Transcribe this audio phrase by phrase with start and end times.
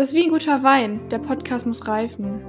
[0.00, 1.10] Das ist wie ein guter Wein.
[1.10, 2.42] Der Podcast muss reifen.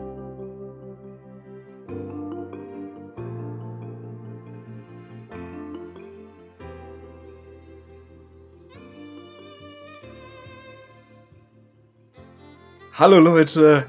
[12.93, 13.85] Hallo Leute,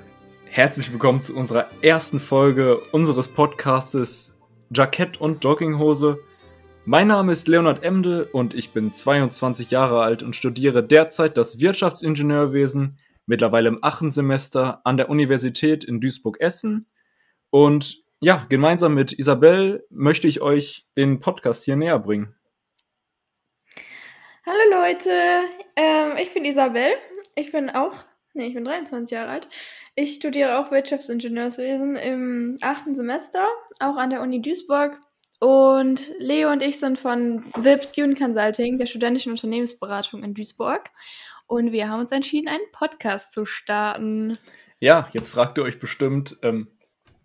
[0.46, 4.36] herzlich willkommen zu unserer ersten Folge unseres Podcastes
[4.74, 6.18] Jackett und Jogginghose.
[6.84, 11.60] Mein Name ist Leonard Emde und ich bin 22 Jahre alt und studiere derzeit das
[11.60, 16.86] Wirtschaftsingenieurwesen, mittlerweile im achten Semester an der Universität in Duisburg-Essen.
[17.50, 22.34] Und ja, gemeinsam mit Isabel möchte ich euch den Podcast hier näher bringen.
[24.44, 25.10] Hallo Leute,
[25.76, 26.92] ähm, ich bin Isabel.
[27.34, 27.94] Ich bin auch
[28.34, 29.48] Nee, ich bin 23 Jahre alt.
[29.94, 33.46] Ich studiere auch Wirtschaftsingenieurswesen im achten Semester,
[33.78, 34.98] auch an der Uni Duisburg.
[35.38, 40.88] Und Leo und ich sind von WIP Student Consulting, der studentischen Unternehmensberatung in Duisburg.
[41.46, 44.38] Und wir haben uns entschieden, einen Podcast zu starten.
[44.80, 46.68] Ja, jetzt fragt ihr euch bestimmt ähm,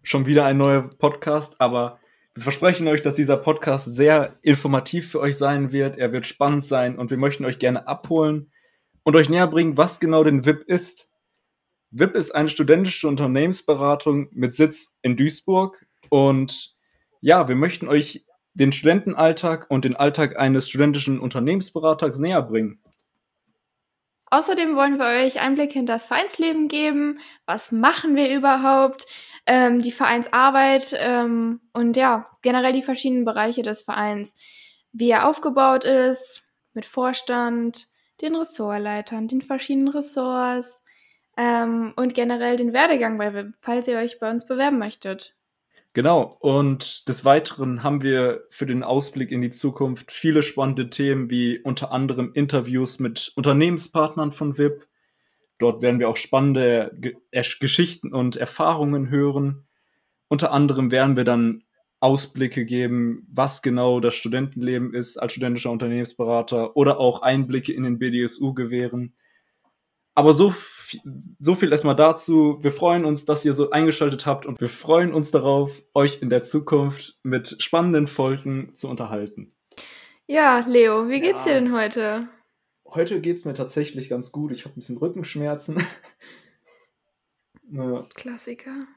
[0.03, 1.99] schon wieder ein neuer Podcast, aber
[2.33, 5.97] wir versprechen euch, dass dieser Podcast sehr informativ für euch sein wird.
[5.97, 8.51] Er wird spannend sein und wir möchten euch gerne abholen
[9.03, 11.09] und euch näher bringen, was genau denn WIP ist.
[11.89, 16.75] WIP ist eine studentische Unternehmensberatung mit Sitz in Duisburg und
[17.21, 22.81] ja, wir möchten euch den Studentenalltag und den Alltag eines studentischen Unternehmensberaters näher bringen.
[24.29, 27.19] Außerdem wollen wir euch Einblicke in das Vereinsleben geben.
[27.45, 29.07] Was machen wir überhaupt?
[29.45, 34.35] Ähm, die Vereinsarbeit ähm, und ja, generell die verschiedenen Bereiche des Vereins.
[34.91, 37.87] Wie er aufgebaut ist, mit Vorstand,
[38.21, 40.83] den Ressortleitern, den verschiedenen Ressorts
[41.37, 45.36] ähm, und generell den Werdegang bei WIP, falls ihr euch bei uns bewerben möchtet.
[45.97, 51.31] Genau, und des Weiteren haben wir für den Ausblick in die Zukunft viele spannende Themen,
[51.31, 54.85] wie unter anderem Interviews mit Unternehmenspartnern von WIP.
[55.57, 59.65] Dort werden wir auch spannende Ge Geschichten und Erfahrungen hören.
[60.27, 61.63] Unter anderem werden wir dann
[61.99, 67.97] Ausblicke geben, was genau das Studentenleben ist als studentischer Unternehmensberater oder auch Einblicke in den
[67.97, 69.15] BDSU gewähren.
[70.17, 70.51] Aber so,
[71.39, 72.57] so viel erstmal dazu.
[72.61, 76.31] Wir freuen uns, dass ihr so eingeschaltet habt und wir freuen uns darauf, euch in
[76.31, 79.53] der Zukunft mit spannenden Folgen zu unterhalten.
[80.25, 81.53] Ja, Leo, wie geht's ja.
[81.53, 82.27] dir denn heute?
[82.87, 84.51] Heute geht's mir tatsächlich ganz gut.
[84.51, 85.77] Ich habe ein bisschen Rückenschmerzen.
[87.69, 88.07] ja.
[88.15, 88.87] Klassiker.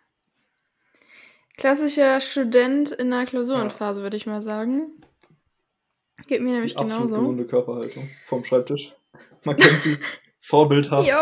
[1.58, 4.04] Klassischer Student in der Klausurenphase, ja.
[4.04, 5.04] würde ich mal sagen.
[6.28, 7.16] Geht mir nämlich Die genauso.
[7.16, 8.94] gesunde Körperhaltung vom Schreibtisch.
[9.44, 9.98] Man kennt sie
[10.40, 11.08] vorbildhaft.
[11.08, 11.16] Jo!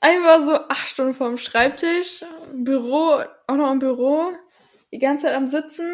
[0.00, 4.32] Einfach so acht Stunden vorm Schreibtisch, Büro, auch noch im Büro,
[4.92, 5.88] die ganze Zeit am Sitzen.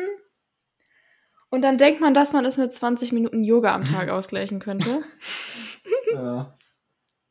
[1.50, 5.02] Und dann denkt man, dass man es mit 20 Minuten Yoga am Tag ausgleichen könnte.
[6.12, 6.54] ja.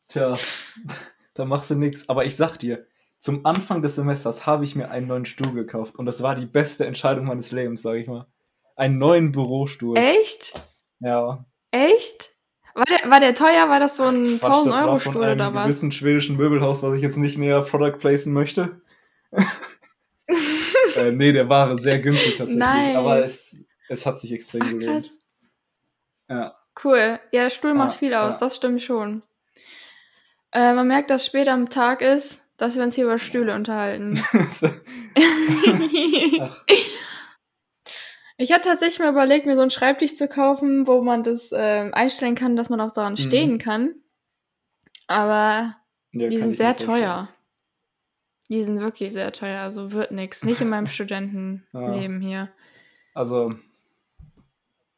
[0.07, 0.37] Tja,
[1.33, 2.07] da machst du nichts.
[2.07, 2.87] Aber ich sag dir,
[3.19, 6.45] zum Anfang des Semesters habe ich mir einen neuen Stuhl gekauft und das war die
[6.45, 8.27] beste Entscheidung meines Lebens, sage ich mal.
[8.75, 9.97] Einen neuen Bürostuhl.
[9.97, 10.53] Echt?
[10.99, 11.45] Ja.
[11.71, 12.36] Echt?
[12.77, 13.69] War der, war der teuer?
[13.69, 15.63] War das so ein 1000-Euro-Stuhl oder was?
[15.63, 18.81] gewissen schwedischen Möbelhaus, was ich jetzt nicht näher Product placen möchte.
[20.95, 22.59] äh, nee, der war sehr günstig tatsächlich.
[22.59, 22.95] Nice.
[22.95, 24.89] Aber es, es hat sich extrem Ach, gelohnt.
[24.89, 25.17] Krass.
[26.29, 26.55] Ja.
[26.83, 27.19] Cool.
[27.31, 28.39] Ja, Stuhl macht ja, viel aus, ja.
[28.41, 29.23] das stimmt schon.
[30.51, 34.21] Äh, man merkt, dass später am Tag ist, dass wir uns hier über Stühle unterhalten.
[38.37, 41.89] ich hatte tatsächlich mal überlegt, mir so einen Schreibtisch zu kaufen, wo man das äh,
[41.91, 43.17] einstellen kann, dass man auch daran mhm.
[43.17, 43.95] stehen kann.
[45.07, 45.75] Aber
[46.11, 47.29] ja, die sind sehr teuer.
[48.49, 50.45] Die sind wirklich sehr teuer, also wird nichts.
[50.45, 52.27] Nicht in meinem Studentenleben ja.
[52.27, 52.49] hier.
[53.13, 53.53] Also,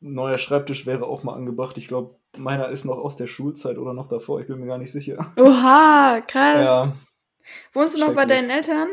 [0.02, 1.78] neuer Schreibtisch wäre auch mal angebracht.
[1.78, 4.42] Ich glaube, meiner ist noch aus der Schulzeit oder noch davor.
[4.42, 5.18] Ich bin mir gar nicht sicher.
[5.40, 6.66] Oha, krass.
[6.66, 6.94] Ja,
[7.74, 8.90] Wohnst du noch bei deinen Eltern?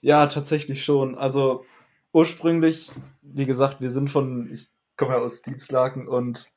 [0.00, 1.16] Ja, tatsächlich schon.
[1.16, 1.64] Also
[2.12, 2.90] ursprünglich,
[3.22, 6.50] wie gesagt, wir sind von, ich komme ja aus Dienstlaken und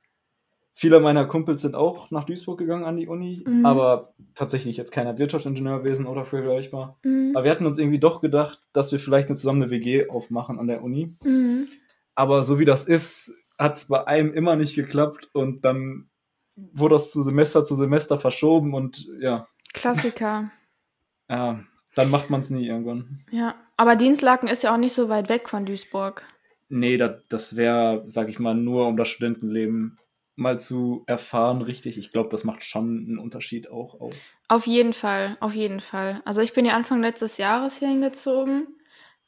[0.74, 3.66] viele meiner Kumpels sind auch nach Duisburg gegangen an die Uni, mhm.
[3.66, 6.98] aber tatsächlich jetzt keiner Wirtschaftsingenieurwesen oder vergleichbar.
[7.04, 7.32] Mhm.
[7.36, 10.60] Aber wir hatten uns irgendwie doch gedacht, dass wir vielleicht eine zusammen eine WG aufmachen
[10.60, 11.16] an der Uni.
[11.24, 11.68] Mhm.
[12.16, 16.10] Aber so wie das ist, hat es bei einem immer nicht geklappt und dann
[16.56, 19.48] wurde das zu Semester zu Semester verschoben und ja.
[19.74, 20.52] Klassiker.
[21.30, 21.64] Ja,
[21.96, 23.24] dann macht man es nie irgendwann.
[23.32, 26.24] Ja, aber Dienstlaken ist ja auch nicht so weit weg von Duisburg.
[26.70, 30.00] Nee, das, das wäre, sag ich mal, nur um das Studentenleben
[30.36, 31.98] mal zu erfahren, richtig.
[31.98, 34.38] Ich glaube, das macht schon einen Unterschied auch aus.
[34.48, 36.22] Auf jeden Fall, auf jeden Fall.
[36.26, 38.68] Also ich bin ja Anfang letztes Jahres hier hingezogen.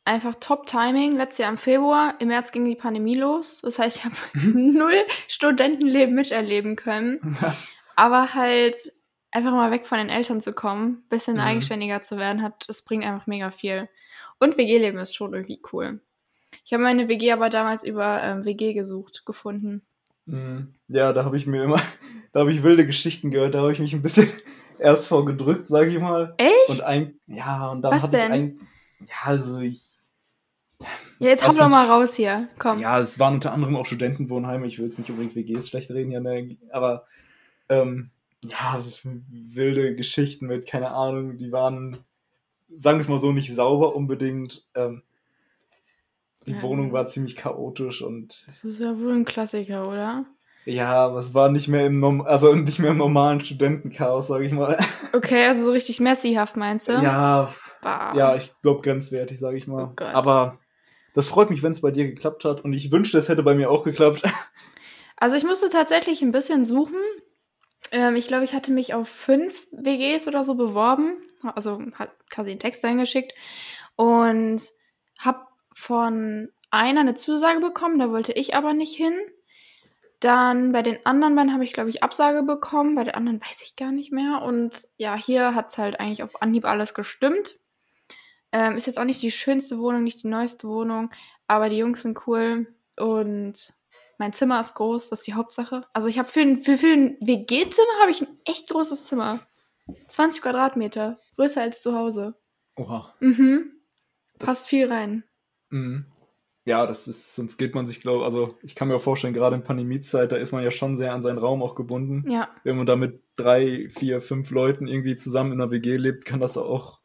[0.04, 1.16] Einfach Top-Timing.
[1.16, 3.62] Letztes Jahr im Februar, im März ging die Pandemie los.
[3.62, 4.98] Das heißt, ich habe null
[5.28, 7.38] Studentenleben miterleben können.
[7.96, 8.76] Aber halt
[9.36, 11.42] einfach mal weg von den Eltern zu kommen, bisschen Mhm.
[11.42, 13.90] eigenständiger zu werden, hat, das bringt einfach mega viel.
[14.40, 16.00] Und WG-Leben ist schon irgendwie cool.
[16.64, 19.86] Ich habe meine WG aber damals über ähm, WG gesucht, gefunden.
[20.26, 20.74] Mhm.
[20.88, 21.82] Ja, da habe ich mir immer,
[22.32, 24.30] da habe ich wilde Geschichten gehört, da habe ich mich ein bisschen
[24.80, 26.34] erst vor gedrückt, sag ich mal.
[26.38, 26.70] Echt?
[26.70, 28.34] Und ein, ja, und dann Was hatte denn?
[28.34, 28.68] ich ein,
[29.02, 29.82] ja, also ich,
[31.20, 32.50] ja, jetzt hau doch mal raus hier.
[32.60, 32.80] Komm.
[32.80, 36.12] ja, es waren unter anderem auch Studentenwohnheime, ich will jetzt nicht unbedingt WGs schlecht reden,
[36.12, 37.06] ja, ne, aber,
[37.70, 38.12] ähm,
[38.50, 38.84] ja,
[39.30, 41.98] wilde Geschichten mit, keine Ahnung, die waren,
[42.74, 45.04] sagen wir es mal so, nicht sauber unbedingt, ähm,
[46.48, 46.62] die Ja.
[46.62, 50.26] Wohnung war ziemlich chaotisch und Das ist ja wohl ein Klassiker, oder?
[50.66, 54.42] ja, aber es war nicht mehr im, Norm also nicht mehr im normalen Studentenchaos, sag
[54.42, 54.78] ich mal.
[55.14, 56.92] Okay, also so richtig messyhaft meinst du?
[56.92, 58.14] Ja, Bah.
[58.16, 59.94] Ja, ich glaube grenzwertig, sage ich mal.
[60.00, 60.04] Oh.
[60.04, 60.60] Aber
[61.14, 62.66] das freut mich, wenn es bei dir geklappt hat.
[62.66, 64.22] Und ich wünschte, es hätte bei mir auch geklappt.
[65.18, 67.00] Also ich musste tatsächlich ein bisschen suchen.
[67.92, 71.18] Ähm, ich glaube, ich hatte mich auf fünf WGs oder so beworben.
[71.42, 73.34] Also hat quasi einen Text eingeschickt.
[73.96, 74.62] Und
[75.20, 79.14] habe von einer eine Zusage bekommen, da wollte ich aber nicht hin.
[80.20, 82.96] Dann bei den anderen beiden habe ich, glaube ich, Absage bekommen.
[82.96, 84.42] Bei den anderen weiß ich gar nicht mehr.
[84.44, 87.58] Und ja, hier hat es halt eigentlich auf Anhieb alles gestimmt.
[88.52, 91.10] Ähm, ist jetzt auch nicht die schönste Wohnung, nicht die neueste Wohnung,
[91.46, 93.54] aber die Jungs sind cool und
[94.20, 95.86] mein Zimmer ist groß, das ist die Hauptsache.
[95.94, 99.40] Also ich habe für ein, für, für ein WG-Zimmer habe ich ein echt großes Zimmer.
[100.08, 102.36] 20 Quadratmeter, größer als zu Hause.
[102.76, 103.14] Oha.
[103.20, 103.72] Mhm,
[104.40, 105.24] Das- passt viel rein.
[105.70, 106.06] Mhm.
[106.68, 109.56] Ja, das ist, sonst geht man sich, glaube also ich kann mir auch vorstellen, gerade
[109.56, 112.28] in Pandemiezeit, da ist man ja schon sehr an seinen Raum auch gebunden.
[112.28, 116.26] Ja, Wenn man da mit drei, vier, fünf Leuten irgendwie zusammen in einer WG lebt,
[116.26, 117.02] kann das auch.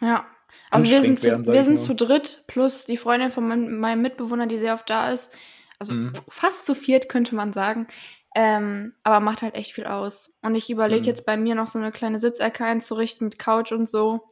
[0.00, 0.26] ja.
[0.70, 1.80] Also wir sind, zu, werden, wir ich sind mal.
[1.82, 5.32] zu dritt, plus die Freundin von mein, meinem Mitbewohner, die sehr oft da ist.
[5.78, 6.12] Also Mhm.
[6.28, 7.86] fast zu viert, könnte man sagen.
[8.34, 10.38] Ähm, aber macht halt echt viel aus.
[10.42, 11.06] Und ich überlege Mhm.
[11.06, 14.30] jetzt bei mir noch so eine kleine Sitzecke einzurichten mit Couch und so.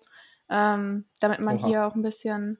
[0.51, 1.67] Ähm, damit man Oha.
[1.67, 2.59] hier auch ein bisschen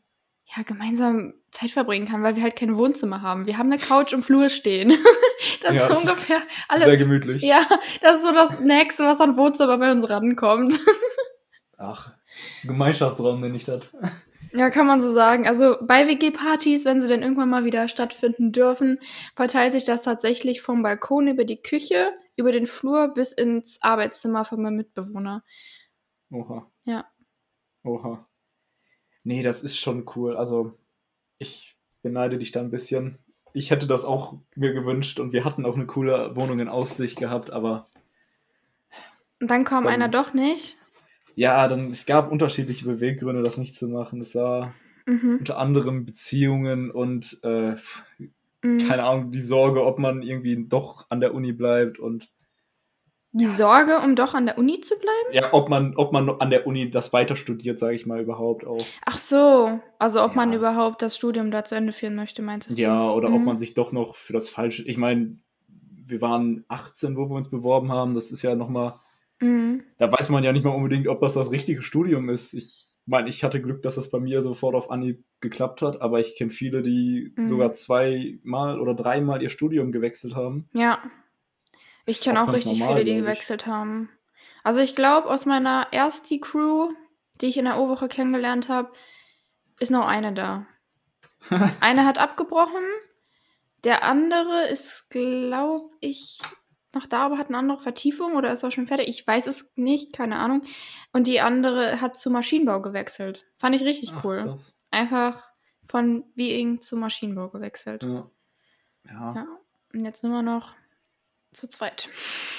[0.57, 3.47] ja, gemeinsam Zeit verbringen kann, weil wir halt kein Wohnzimmer haben.
[3.47, 4.91] Wir haben eine Couch im Flur stehen.
[5.63, 6.99] das Ja, ist so ungefähr Sehr alles.
[6.99, 7.43] gemütlich.
[7.43, 7.67] Ja,
[8.03, 10.79] das ist so das Nächste, was an Wohnzimmer bei uns rankommt.
[11.79, 12.13] Ach,
[12.63, 13.83] Gemeinschaftsraum nenne ich das.
[14.57, 15.49] Ja, kann man so sagen.
[15.49, 19.01] Also bei WG-Partys, wenn sie dann irgendwann mal wieder stattfinden dürfen,
[19.35, 24.45] verteilt sich das tatsächlich vom Balkon über die Küche, über den Flur bis ins Arbeitszimmer
[24.45, 25.43] von meinem Mitbewohner.
[26.31, 26.71] Oha.
[26.85, 27.05] Ja.
[27.83, 28.29] Oha.
[29.25, 30.37] Nee, das ist schon cool.
[30.37, 30.79] Also,
[31.39, 33.19] ich beneide dich da ein bisschen.
[33.55, 37.19] Ich hätte das auch mir gewünscht und wir hatten auch eine coole Wohnung in Aussicht
[37.19, 37.89] gehabt, aber
[39.41, 40.77] Und dann kam einer doch nicht.
[41.35, 44.21] Ja, dann, es gab unterschiedliche Beweggründe, das nicht zu machen.
[44.21, 44.75] Es war
[45.07, 45.37] Mhm.
[45.41, 47.75] unter anderem Beziehungen und äh,
[48.63, 48.79] Mhm.
[48.79, 52.31] keine Ahnung, die Sorge, ob man irgendwie doch an der Uni bleibt und
[53.33, 55.35] Die Sorge, um doch an der Uni zu bleiben?
[55.35, 58.65] ja, ob man, ob man an der Uni das weiter studiert, sage ich mal überhaupt
[58.65, 58.87] auch.
[59.05, 59.81] Ach so.
[59.99, 60.59] Also ob man Ja.
[60.59, 62.83] überhaupt das Studium da zu Ende führen möchte, meintest du?
[62.83, 63.47] Ja, oder ob Mhm.
[63.47, 64.85] man sich doch noch für das Falsche.
[64.85, 65.37] Ich meine,
[66.07, 68.15] wir waren 18, wo wir uns beworben haben.
[68.15, 69.01] Das ist ja nochmal.
[69.41, 69.85] Mhm.
[69.99, 72.55] Da weiß man ja nicht mal unbedingt, ob das das richtige Studium ist.
[72.55, 76.21] Ich meine, ich hatte Glück, dass das bei mir sofort auf Anhieb geklappt hat, aber
[76.21, 77.49] ich kenne viele, die Mhm.
[77.49, 80.69] sogar zweimal oder dreimal ihr Studium gewechselt haben.
[80.73, 80.99] Ja.
[82.07, 84.09] Ich kenne Auch auch, richtig normal, viele, die gewechselt haben.
[84.63, 86.91] Also ich glaube, aus meiner ersten Crew,
[87.41, 88.93] die ich in der O-Woche kennengelernt habe,
[89.81, 90.67] ist noch eine da.
[91.81, 92.85] eine hat abgebrochen.
[93.85, 96.39] Der andere ist, glaube ich,
[96.95, 99.09] noch da, aber hat eine andere Vertiefung oder ist auch schon fertig.
[99.09, 100.63] Ich weiß es nicht, keine Ahnung.
[101.13, 103.47] Und die andere hat zu Maschinenbau gewechselt.
[103.57, 104.43] Fand ich richtig Ach, cool.
[104.43, 104.75] krass.
[104.91, 105.43] Einfach
[105.85, 108.03] von Viing zu Maschinenbau gewechselt.
[108.03, 108.31] Ja.
[109.07, 109.35] Ja.
[109.35, 109.47] Ja.
[109.93, 110.75] Und jetzt nur wir noch
[111.53, 112.09] zu zweit.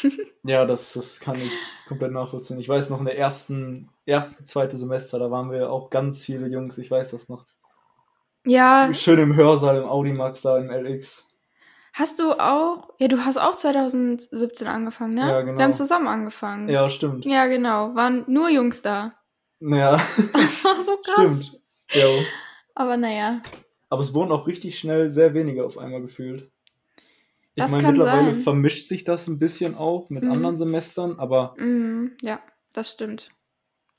[0.43, 1.51] Ja, das, das kann ich
[1.87, 2.59] komplett nachvollziehen.
[2.59, 6.45] Ich weiß noch, in der ersten, ersten, zweite Semester, da waren wir auch ganz viele
[6.45, 7.47] Jungs, ich weiß das noch.
[8.45, 11.25] Ja, Schön im Hörsaal, im Audimax da, im LX.
[11.97, 15.27] Hast du auch, ja, du hast auch 2017 angefangen, ne?
[15.27, 15.57] Ja, genau.
[15.57, 16.69] Wir haben zusammen angefangen.
[16.69, 17.25] Ja, stimmt.
[17.25, 17.95] Ja, genau.
[17.95, 19.13] Waren nur Jungs da.
[19.59, 19.93] Ja,
[20.33, 21.45] Das war so krass.
[21.45, 21.59] stimmt.
[21.93, 22.07] Ja.
[22.75, 23.41] Aber naja.
[23.89, 26.51] Aber es wurden auch richtig schnell sehr wenige auf einmal gefühlt.
[27.57, 28.43] Ich Das meine, mittlerweile sein.
[28.43, 30.31] vermischt sich das ein bisschen auch mit Mhm.
[30.31, 32.41] anderen Semestern, aber Mhm, ja,
[32.73, 33.29] das stimmt.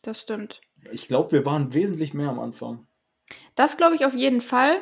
[0.02, 0.60] Das stimmt.
[0.92, 2.86] ich glaube, wir waren wesentlich mehr am Anfang.
[3.54, 4.78] Das glaube ich auf jeden Fall.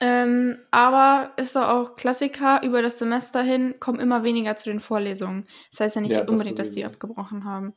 [0.00, 4.80] Ähm, aber ist doch auch Klassiker, über das Semester hin kommen immer weniger zu den
[4.80, 5.46] Vorlesungen.
[5.70, 6.88] Das heißt ja nicht Ja, das unbedingt, dass die sowieso.
[6.88, 7.74] abgebrochen haben.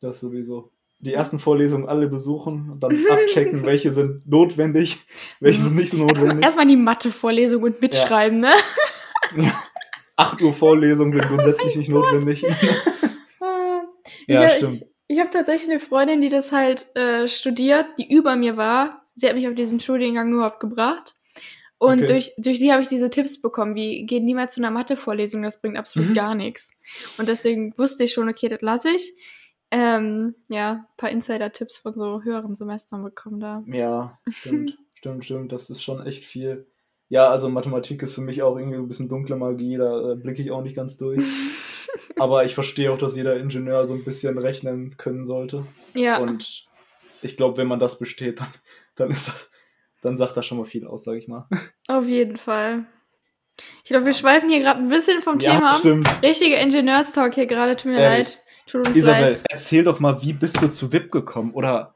[0.00, 0.70] Das sowieso.
[1.00, 4.98] Die ersten Vorlesungen alle besuchen und dann abchecken, welche sind notwendig,
[5.40, 6.44] welche sind nicht so Erstmal notwendig.
[6.44, 8.52] erstmal die Mathe-Vorlesung und mitschreiben, ne?
[9.36, 9.62] Ja.
[10.16, 12.44] 8 Uhr Vorlesungen sind grundsätzlich nicht notwendig.
[14.26, 14.82] Ja, ich, stimmt.
[14.82, 18.99] Ich, ich habe tatsächlich eine Freundin, die das halt äh, studiert, die über mir war.
[19.20, 21.14] Sie hat mich auf diesen Studiengang überhaupt gebracht.
[21.78, 22.06] Und Okay.
[22.12, 25.62] durch, durch sie habe ich diese Tipps bekommen, wie geh niemals zu einer Mathe-Vorlesung, das
[25.62, 26.14] bringt absolut Mhm.
[26.14, 26.72] gar nichts.
[27.16, 29.14] Und deswegen wusste ich schon, okay, das lasse ich.
[29.70, 33.62] Ähm, ja, ein paar Insider-Tipps von so höheren Semestern bekommen da.
[33.66, 35.52] Ja, stimmt, stimmt, stimmt.
[35.52, 36.66] Das ist schon echt viel.
[37.08, 40.42] Ja, also Mathematik ist für mich auch irgendwie ein bisschen dunkle Magie, da äh, blicke
[40.42, 41.22] ich auch nicht ganz durch.
[42.18, 45.64] Aber ich verstehe auch, dass jeder Ingenieur so ein bisschen rechnen können sollte.
[45.94, 46.68] Ja, Und
[47.22, 48.48] ich glaube, wenn man das besteht, dann,
[49.00, 49.50] dann ist das,
[50.02, 51.46] dann sagt das schon mal viel aus, sag ich mal.
[51.88, 52.84] auf jeden Fall.
[53.84, 55.78] Ich glaube, wir schweifen hier gerade ein bisschen vom Thema ab.
[55.78, 56.08] stimmt.
[56.22, 58.28] Richtiger Ingenieurstalk hier gerade, tut mir Ehrlich.
[58.28, 58.44] leid.
[58.66, 59.40] Tut uns Isabel, leid.
[59.50, 61.52] erzähl doch mal, wie bist du zu VIP gekommen?
[61.52, 61.94] Oder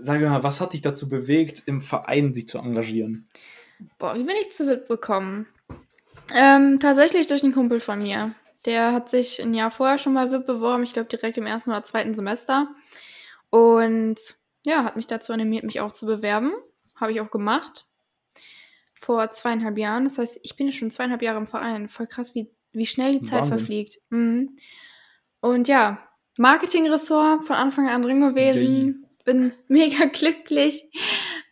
[0.00, 3.28] sag mir mal, was hat dich dazu bewegt, im Verein sich zu engagieren?
[3.98, 5.46] Boah, wie bin ich zu WIP gekommen?
[6.34, 8.32] Ähm, tatsächlich durch einen Kumpel von mir.
[8.64, 11.70] Der hat sich ein Jahr vorher schon bei WIP beworben, ich glaube direkt im ersten
[11.70, 12.68] oder zweiten Semester.
[13.50, 14.18] Und
[14.64, 16.52] ja, hat mich dazu animiert, mich auch zu bewerben.
[16.94, 17.86] Habe ich auch gemacht.
[19.00, 20.04] Vor zweieinhalb Jahren.
[20.04, 21.88] Das heißt, ich bin ja schon zweieinhalb Jahre im Verein.
[21.88, 23.58] Voll krass, wie, wie schnell die Zeit Wahnsinn.
[23.58, 23.98] verfliegt.
[24.10, 24.56] Mhm.
[25.40, 25.98] Und ja,
[26.38, 29.06] Marketingressort von Anfang an drin gewesen.
[29.24, 30.84] Bin mega glücklich.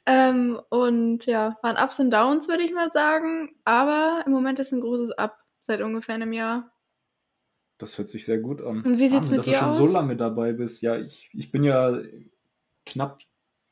[0.07, 3.55] Ähm, und ja, waren Ups und Downs, würde ich mal sagen.
[3.65, 6.73] Aber im Moment ist ein großes Up seit ungefähr einem Jahr.
[7.79, 8.83] Das hört sich sehr gut an.
[8.83, 9.77] Und wie sieht's Wahnsinn, mit dass dir du schon aus?
[9.77, 10.83] so lange dabei bist.
[10.83, 11.99] Ja, ich, ich bin ja
[12.91, 13.21] knapp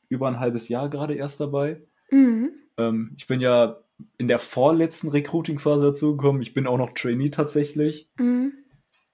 [0.09, 1.83] über ein halbes Jahr gerade erst dabei.
[2.11, 2.51] Mhm.
[2.79, 3.79] Ähm, ich bin ja
[4.17, 6.41] in der vorletzten Recruiting-Phase dazugekommen.
[6.43, 8.09] Ich bin auch noch Trainee tatsächlich.
[8.19, 8.53] Mhm.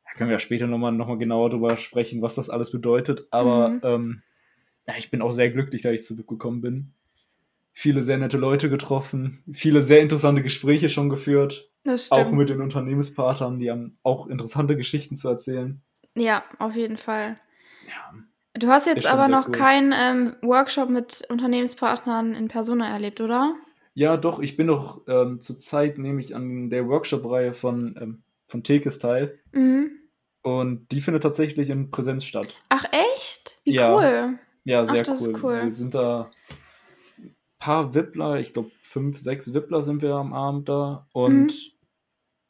[0.05, 3.27] Da können wir ja später nochmal noch mal genauer drüber sprechen, was das alles bedeutet.
[3.31, 3.81] Aber Mhm.
[3.83, 4.23] ähm,
[4.87, 6.93] ja, ich bin auch sehr glücklich, dass ich zurückgekommen bin.
[7.73, 11.71] Viele sehr nette Leute getroffen, viele sehr interessante Gespräche schon geführt.
[11.83, 15.83] Das Auch mit den Unternehmenspartnern, die haben auch interessante Geschichten zu erzählen.
[16.15, 17.37] Ja, auf jeden Fall.
[17.89, 18.15] Ja,
[18.57, 19.53] Du hast jetzt Ist aber noch cool.
[19.53, 23.55] keinen ähm, Workshop mit Unternehmenspartnern in Persona erlebt, oder?
[23.95, 28.99] Ja, doch, ich bin doch ähm, zurzeit nämlich an der Workshop-Reihe von, ähm, von Tekes
[29.01, 29.39] teil.
[29.53, 29.91] Mhm.
[30.43, 32.55] Und die findet tatsächlich in Präsenz statt.
[32.69, 33.59] Ach, echt?
[33.65, 33.95] Wie Ja.
[33.95, 34.39] cool.
[34.65, 35.41] Ja, sehr das ist cool.
[35.43, 35.63] cool.
[35.65, 36.31] Wir sind da
[37.19, 41.07] ein paar Wippler, ich glaube fünf, sechs Wippler sind wir am Abend da.
[41.13, 41.51] Und Mhm.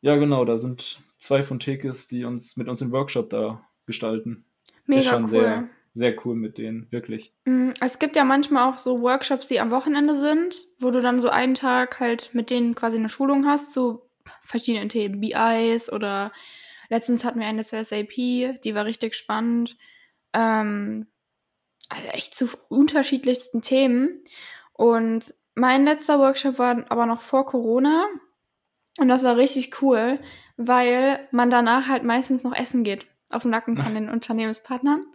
[0.02, 4.44] ja, genau, da sind zwei von Tekes, die uns mit uns den Workshop da gestalten.
[4.87, 5.30] Mega ist schon cool.
[5.30, 7.33] sehr, sehr cool mit denen, wirklich.
[7.45, 11.21] Mm, Es gibt ja manchmal auch so Workshops, die am Wochenende sind, wo du dann
[11.21, 14.03] so einen Tag halt mit denen quasi eine Schulung hast zu
[14.43, 16.33] verschiedenen Themen, BIs oder
[16.91, 19.77] letztens hatten wir eine zur SAP, die war richtig spannend.
[20.33, 21.07] Ähm,
[21.89, 24.21] also echt zu unterschiedlichsten Themen.
[24.73, 28.07] Und mein letzter Workshop war aber noch vor Corona
[28.99, 30.19] und das war richtig cool,
[30.57, 35.07] weil man danach halt meistens noch essen geht auf dem Nacken von den Unternehmenspartnern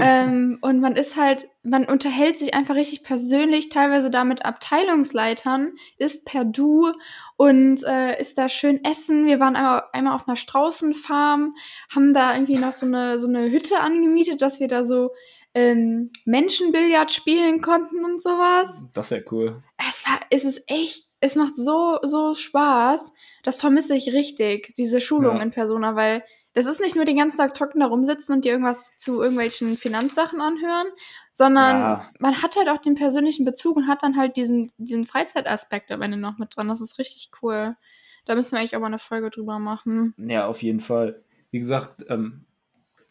[0.00, 5.72] ähm, und man ist halt, man unterhält sich einfach richtig persönlich, teilweise da mit Abteilungsleitern,
[5.98, 6.92] ist per Du
[7.36, 9.26] und äh, ist da schön essen.
[9.26, 11.54] Wir waren einmal, einmal auf einer Straußenfarm,
[11.94, 15.10] haben da irgendwie noch so eine, so eine Hütte angemietet, dass wir da so
[15.54, 18.82] ähm, Menschenbillard spielen konnten und sowas.
[18.92, 19.62] Das wäre cool.
[19.78, 23.12] Es war, es ist echt, es macht so, so Spaß.
[23.44, 25.42] Das vermisse ich richtig, diese Schulung Ja.
[25.42, 26.24] in Persona, weil
[26.54, 29.76] das ist nicht nur den ganzen Tag trocken da rumsitzen und dir irgendwas zu irgendwelchen
[29.76, 30.86] Finanzsachen anhören,
[31.32, 32.10] sondern Ja.
[32.20, 36.02] man hat halt auch den persönlichen Bezug und hat dann halt diesen, diesen Freizeitaspekt am
[36.02, 36.68] Ende noch mit dran.
[36.68, 37.76] Das ist richtig cool.
[38.24, 40.14] Da müssen wir eigentlich auch mal eine Folge drüber machen.
[40.16, 41.22] Ja, auf jeden Fall.
[41.50, 42.44] Wie gesagt, ähm,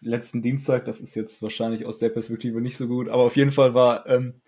[0.02, 3.52] letzten Dienstag, das ist jetzt wahrscheinlich aus der Perspektive nicht so gut, aber auf jeden
[3.52, 4.42] Fall war ähm,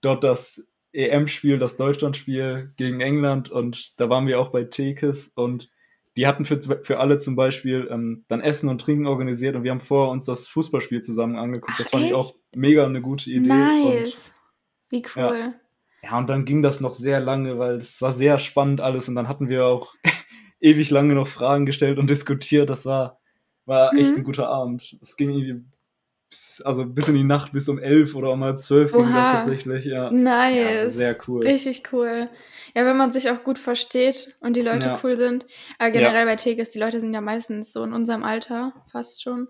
[0.00, 5.70] dort das EM-Spiel, das Deutschland-Spiel gegen England und da waren wir auch bei Tekes und
[6.18, 9.70] die hatten für, für alle zum Beispiel ähm, dann Essen und Trinken organisiert und wir
[9.70, 11.78] haben vorher uns das Fußballspiel zusammen angeguckt.
[11.78, 12.16] das Ach, fand ich echt?
[12.18, 13.48] auch mega eine gute Idee.
[13.50, 13.58] Und,
[14.02, 14.32] nice.
[14.90, 15.54] Wie cool.
[16.02, 19.14] ja, und dann ging das noch sehr lange, weil es war sehr spannend alles und
[19.14, 19.94] dann hatten wir auch
[20.60, 22.68] ewig lange noch Fragen gestellt und diskutiert.
[22.68, 23.20] Das war,
[23.64, 24.16] war echt Mhm.
[24.16, 24.98] ein guter Abend.
[25.00, 25.64] Es ging irgendwie
[26.30, 29.28] bis, also bis in die Nacht, bis um elf oder um halb zwölf ging das
[29.28, 29.32] Oha.
[29.32, 30.10] tatsächlich, ja.
[30.10, 30.56] Nice.
[30.56, 31.46] Ja, sehr cool.
[31.46, 32.28] Richtig cool.
[32.74, 35.00] Ja, wenn man sich auch gut versteht und die Leute Ja.
[35.02, 35.46] cool sind.
[35.78, 39.48] Aber generell bei Tegis, die Leute sind ja meistens so in unserem Alter, fast schon.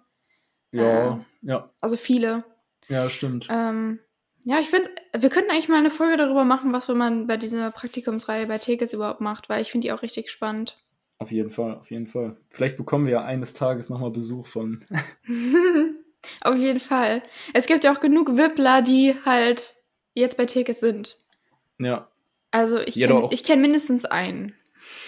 [0.70, 2.44] Ja, ja, Also viele.
[2.88, 3.48] ja, stimmt.
[3.50, 4.00] Ähm,
[4.44, 7.70] ja, ich finde, wir könnten eigentlich mal eine Folge darüber machen, was man bei dieser
[7.70, 10.78] Praktikumsreihe bei Tegis überhaupt macht, weil ich finde die auch richtig spannend.
[11.18, 12.36] Auf jeden Fall, auf jeden Fall.
[12.50, 14.84] Vielleicht bekommen wir ja eines Tages nochmal Besuch von.
[16.40, 17.22] Auf jeden Fall.
[17.54, 19.76] Es gibt ja auch genug Wippler, die halt
[20.14, 21.16] jetzt bei Tegis sind.
[21.78, 22.08] Ja,
[22.50, 24.54] Also ich Jeder kenne kenn mindestens einen.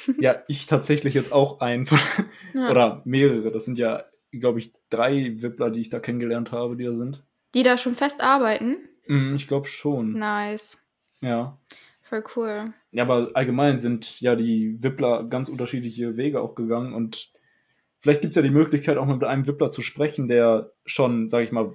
[0.18, 1.86] ja, ich tatsächlich jetzt auch einen
[2.54, 2.70] Ja.
[2.70, 3.50] oder mehrere.
[3.50, 7.22] Das sind ja glaube ich, drei Wippler, die ich da kennengelernt habe, die da sind.
[7.54, 8.76] Die da schon fest arbeiten?
[9.06, 10.12] Mm, ich glaube schon.
[10.12, 10.78] Nice.
[11.20, 11.58] Ja.
[12.02, 12.72] Voll cool.
[12.92, 17.32] Ja, aber allgemein sind ja die Wippler ganz unterschiedliche Wege auch gegangen und
[18.00, 21.42] vielleicht gibt es ja die Möglichkeit, auch mit einem Wippler zu sprechen, der schon, sag
[21.44, 21.74] ich mal,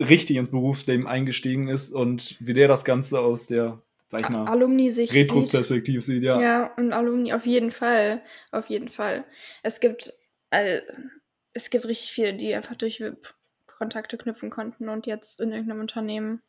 [0.00, 4.46] richtig ins Berufsleben eingestiegen ist und wie der das Ganze aus der, sag ich mal,
[4.46, 6.40] Alumni-Sicht Retrospektiv sieht, ja.
[6.40, 8.22] Ja, und Alumni auf jeden Fall.
[8.50, 9.24] Auf jeden Fall.
[9.62, 10.12] Es gibt,
[10.50, 10.80] äh,
[11.52, 13.34] es gibt richtig viele, die einfach durch WIP
[13.66, 16.42] Kontakte knüpfen konnten und jetzt in irgendeinem Unternehmen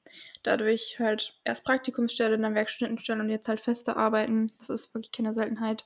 [0.43, 4.49] dadurch halt erst Praktikumsstelle, dann Werkstudentenstelle und jetzt halt feste arbeiten.
[4.59, 5.85] Das ist wirklich keine Seltenheit.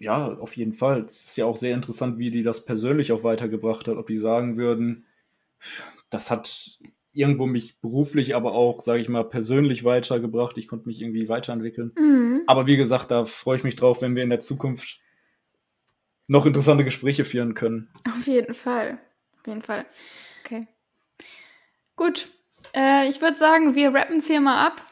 [0.00, 1.02] Ja, auf jeden Fall.
[1.02, 3.96] Es ist ja auch sehr interessant, wie die das persönlich auch weitergebracht hat.
[3.96, 5.04] Ob die sagen würden,
[6.08, 6.78] das hat
[7.12, 10.56] irgendwo mich beruflich, aber auch, sage ich mal, persönlich weitergebracht.
[10.56, 11.92] Ich konnte mich irgendwie weiterentwickeln.
[11.98, 12.42] Mhm.
[12.46, 15.00] Aber wie gesagt, da freue ich mich drauf, wenn wir in der Zukunft
[16.28, 17.92] noch interessante Gespräche führen können.
[18.16, 18.98] Auf jeden Fall.
[19.38, 19.84] Auf jeden Fall.
[20.44, 20.66] Okay.
[21.96, 22.30] Gut.
[22.74, 24.86] Äh, ich würde sagen, wir rappen es hier mal ab.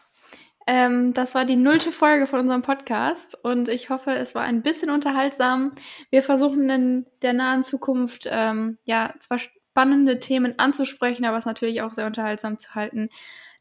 [0.71, 4.61] Ähm, das war die nullte Folge von unserem Podcast und ich hoffe, es war ein
[4.61, 5.73] bisschen unterhaltsam.
[6.11, 11.81] Wir versuchen in der nahen Zukunft ähm, ja zwar spannende Themen anzusprechen, aber es natürlich
[11.81, 13.09] auch sehr unterhaltsam zu halten,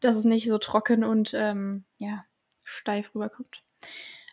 [0.01, 2.25] dass es nicht so trocken und ähm, ja
[2.63, 3.63] steif rüberkommt.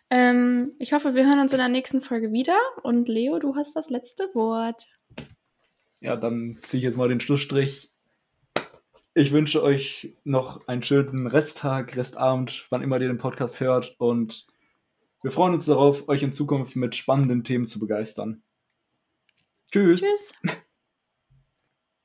[0.09, 3.77] Ähm, ich hoffe, wir hören uns in der nächsten Folge wieder und Leo, du hast
[3.77, 4.85] das letzte Wort.
[6.01, 7.94] Ja, dann ziehe ich jetzt mal den Schlussstrich.
[9.17, 13.95] Ich wünsche euch noch einen schönen Resttag, Restabend, wann immer ihr den Podcast hört.
[13.97, 14.45] Und
[15.21, 18.43] wir freuen uns darauf, euch in Zukunft mit spannenden Themen zu begeistern.
[19.71, 20.01] Tschüss.
[20.01, 20.33] Tschüss.